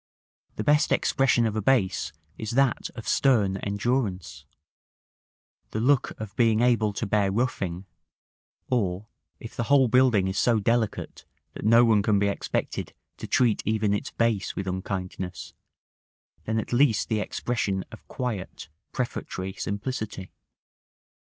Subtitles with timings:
[0.55, 4.47] The best expression of a base is that of stern endurance,
[5.69, 7.85] the look of being able to bear roughing;
[8.67, 9.05] or,
[9.39, 13.61] if the whole building is so delicate that no one can be expected to treat
[13.63, 15.53] even its base with unkindness,
[16.45, 20.31] then at least the expression of quiet, prefatory simplicity.